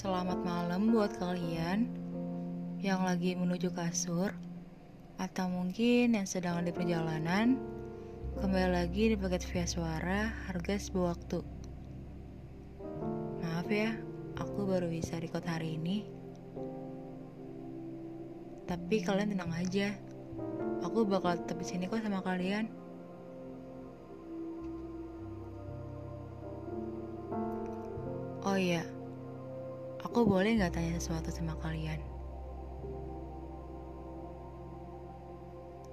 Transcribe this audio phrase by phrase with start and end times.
[0.00, 1.84] Selamat malam buat kalian
[2.80, 4.32] yang lagi menuju kasur
[5.20, 7.60] atau mungkin yang sedang di perjalanan.
[8.40, 11.44] Kembali lagi di paket via suara harga sebuah waktu.
[13.44, 13.92] Maaf ya,
[14.40, 16.08] aku baru bisa record hari ini.
[18.72, 19.92] Tapi kalian tenang aja.
[20.80, 22.72] Aku bakal tetap di sini kok sama kalian.
[28.48, 28.80] Oh iya,
[30.00, 32.00] aku boleh nggak tanya sesuatu sama kalian?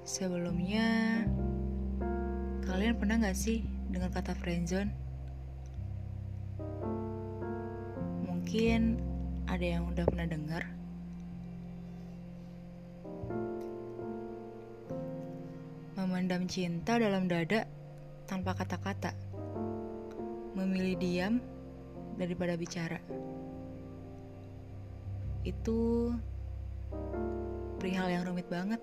[0.08, 1.28] Sebelumnya,
[2.64, 4.92] kalian pernah nggak sih dengar kata friendzone?
[8.24, 9.04] Mungkin
[9.52, 10.64] ada yang udah pernah dengar.
[16.00, 17.68] Memendam cinta dalam dada
[18.24, 19.12] tanpa kata-kata.
[20.56, 21.44] Memilih diam
[22.16, 23.04] daripada bicara.
[25.42, 26.14] Itu
[27.78, 28.82] perihal yang rumit banget.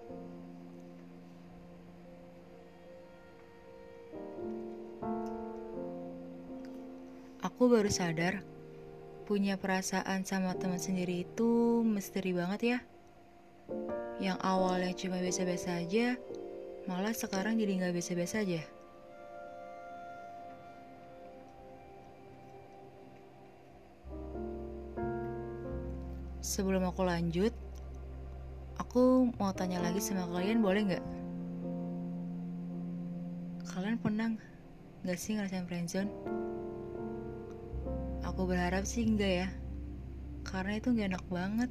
[7.44, 8.42] Aku baru sadar
[9.24, 12.78] punya perasaan sama teman sendiri itu misteri banget ya.
[14.20, 16.16] Yang awalnya cuma biasa-biasa aja,
[16.84, 18.62] malah sekarang jadi nggak biasa-biasa aja.
[26.54, 27.50] Sebelum aku lanjut,
[28.78, 31.04] aku mau tanya lagi sama kalian boleh nggak?
[33.74, 34.38] Kalian pernah
[35.02, 36.14] nggak sih ngerasain friendzone?
[38.22, 39.48] Aku berharap sih enggak ya,
[40.46, 41.70] karena itu nggak enak banget.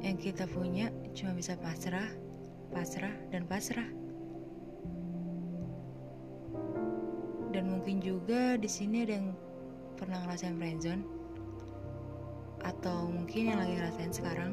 [0.00, 2.08] Yang kita punya cuma bisa pasrah,
[2.72, 3.90] pasrah, dan pasrah.
[7.52, 9.36] Dan mungkin juga di sini ada yang
[10.00, 11.19] pernah ngerasain friendzone
[12.60, 14.52] atau mungkin yang lagi ngerasain sekarang.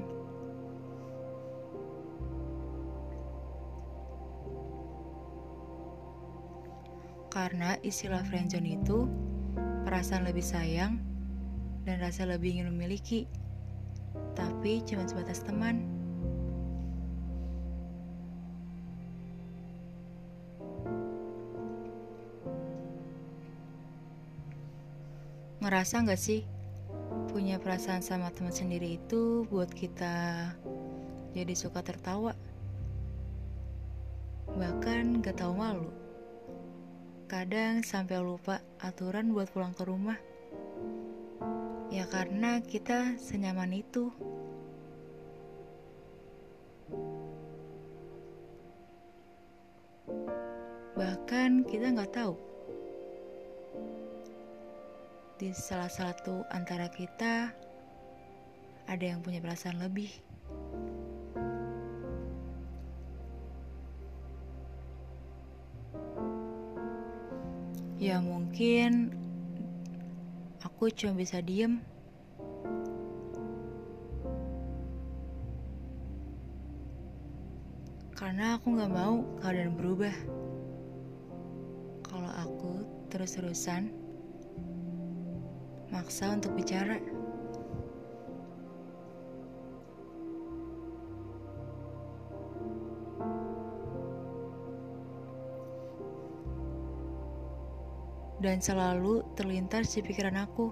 [7.27, 9.05] Karena istilah friendzone itu
[9.85, 10.97] perasaan lebih sayang
[11.85, 13.29] dan rasa lebih ingin memiliki,
[14.33, 15.85] tapi cuma sebatas teman.
[25.61, 26.56] Ngerasa gak sih
[27.37, 30.49] punya perasaan sama teman sendiri itu buat kita
[31.37, 32.33] jadi suka tertawa.
[34.57, 35.93] Bahkan gak tahu malu.
[37.29, 40.17] Kadang sampai lupa aturan buat pulang ke rumah.
[41.93, 44.09] Ya karena kita senyaman itu.
[50.97, 52.46] Bahkan kita nggak tahu
[55.37, 57.53] di salah satu antara kita
[58.89, 60.09] ada yang punya perasaan lebih.
[68.01, 69.13] Ya mungkin
[70.65, 71.85] aku cuma bisa diem.
[78.17, 80.15] Karena aku gak mau keadaan berubah.
[82.09, 82.81] Kalau aku
[83.13, 84.06] terus-terusan
[85.97, 87.01] maksa untuk bicara.
[98.37, 100.69] Dan selalu terlintas di pikiran aku.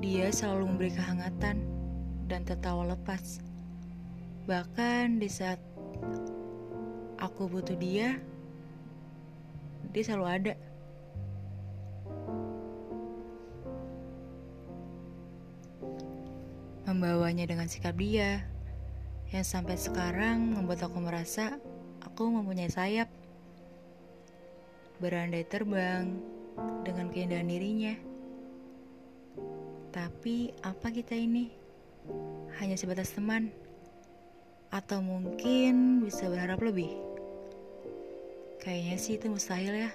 [0.00, 1.60] Dia selalu memberi kehangatan
[2.32, 3.44] dan tertawa lepas.
[4.48, 5.60] Bahkan di saat
[7.18, 8.18] aku butuh dia,
[9.90, 10.54] dia selalu ada.
[16.88, 18.42] Membawanya dengan sikap dia,
[19.28, 21.60] yang sampai sekarang membuat aku merasa
[22.00, 23.12] aku mempunyai sayap.
[24.98, 26.18] Berandai terbang
[26.82, 27.94] dengan keindahan dirinya.
[29.94, 31.52] Tapi apa kita ini?
[32.58, 33.52] Hanya sebatas teman.
[34.74, 36.90] Atau mungkin bisa berharap lebih.
[38.58, 39.90] Kayaknya sih itu mustahil ya.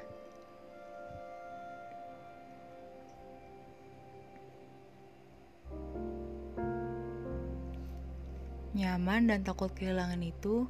[8.74, 10.66] Nyaman dan takut kehilangan itu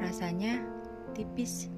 [0.00, 0.64] rasanya
[1.12, 1.68] tipis.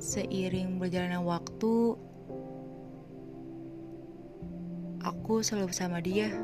[0.00, 1.98] Seiring berjalannya waktu,
[5.06, 6.34] aku selalu bersama dia.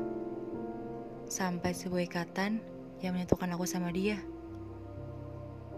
[1.26, 2.62] Sampai sebuah ikatan
[3.02, 4.22] yang menyatukan aku sama dia.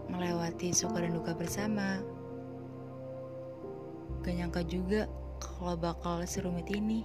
[0.05, 1.97] Melewati suka dan duka bersama.
[4.21, 5.09] Gak nyangka juga
[5.41, 7.01] kalau bakal serumit ini.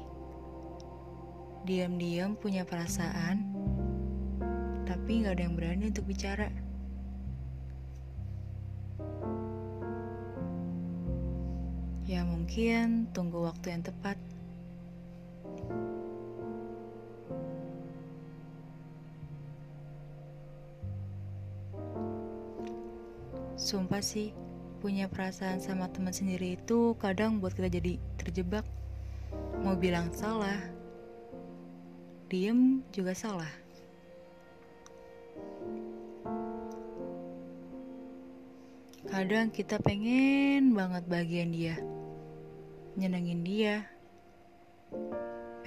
[1.65, 3.45] Diam-diam punya perasaan,
[4.85, 6.49] tapi gak ada yang berani untuk bicara.
[12.05, 14.30] Ya mungkin tunggu waktu yang tepat.
[23.61, 24.33] Sumpah sih,
[24.81, 28.65] punya perasaan sama teman sendiri itu kadang buat kita jadi terjebak.
[29.61, 30.57] Mau bilang salah,
[32.33, 33.53] diem juga salah.
[39.13, 41.77] Kadang kita pengen banget bagian dia,
[42.97, 43.85] nyenengin dia,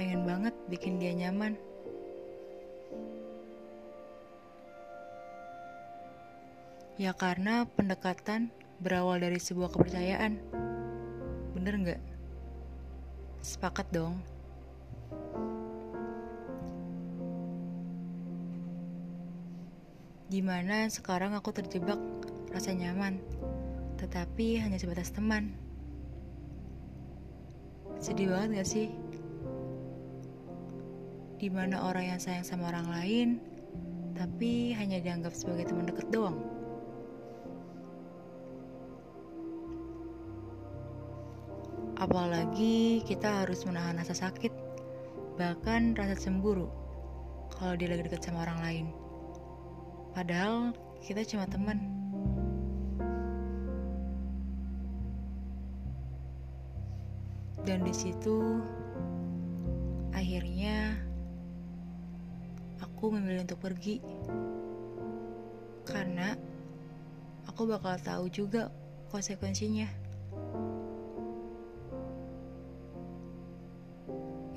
[0.01, 1.53] pengen banget bikin dia nyaman.
[6.93, 10.37] Ya karena pendekatan berawal dari sebuah kepercayaan.
[11.57, 12.01] Bener nggak?
[13.41, 14.21] Sepakat dong.
[20.29, 21.97] Gimana sekarang aku terjebak
[22.53, 23.17] rasa nyaman,
[23.97, 25.57] tetapi hanya sebatas teman.
[27.97, 28.87] Sedih banget gak sih?
[31.41, 33.29] Di mana orang yang sayang sama orang lain,
[34.13, 36.62] tapi hanya dianggap sebagai teman dekat doang.
[41.97, 44.49] Apalagi kita harus menahan rasa sakit,
[45.37, 46.69] bahkan rasa cemburu
[47.53, 48.85] kalau dia lagi dekat sama orang lain.
[50.13, 51.79] Padahal kita cuma teman.
[57.63, 58.59] Dan di situ
[60.11, 60.99] akhirnya
[62.83, 64.03] aku memilih untuk pergi.
[65.87, 66.35] Karena
[67.47, 68.67] aku bakal tahu juga
[69.13, 69.87] konsekuensinya.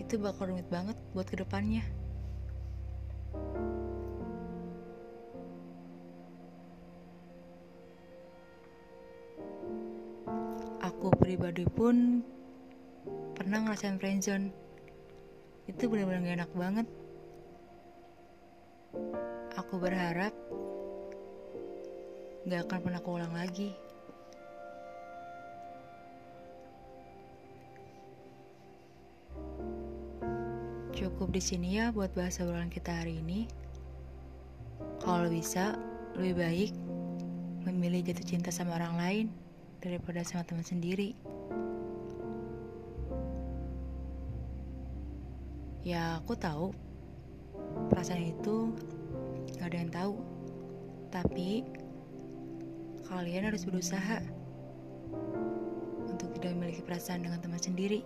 [0.06, 1.82] Itu bakal rumit banget buat ke depannya.
[10.78, 12.22] Aku pribadi pun
[13.34, 14.54] pernah ngerasain friendzone.
[15.66, 16.86] Itu benar-benar gak enak banget.
[19.58, 20.30] Aku berharap
[22.46, 23.74] gak akan pernah keulang lagi.
[31.16, 33.48] Cukup di sini ya buat bahasa obrolan kita hari ini.
[35.00, 35.72] Kalau bisa,
[36.12, 36.70] lebih baik
[37.64, 39.26] memilih jatuh cinta sama orang lain
[39.80, 41.16] daripada sama teman sendiri.
[45.88, 46.76] Ya, aku tahu
[47.88, 48.76] perasaan itu
[49.56, 50.20] gak ada yang tahu.
[51.08, 51.64] Tapi
[53.08, 54.20] kalian harus berusaha
[56.12, 58.04] untuk tidak memiliki perasaan dengan teman sendiri.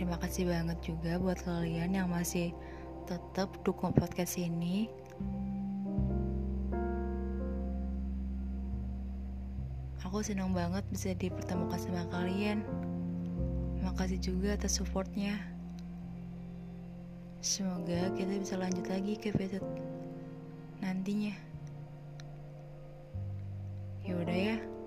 [0.00, 2.56] Terima kasih banget juga buat kalian yang masih
[3.04, 4.88] tetap dukung podcast ini.
[10.00, 12.64] Aku senang banget bisa dipertemukan sama kalian.
[13.84, 15.36] Makasih juga atas supportnya.
[17.44, 19.68] Semoga kita bisa lanjut lagi ke episode
[20.80, 21.36] nantinya.
[24.08, 24.79] Ya udah ya.